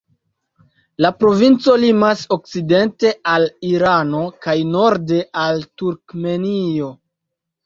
[1.05, 6.91] La provinco limas okcidente al Irano kaj norde al Turkmenio.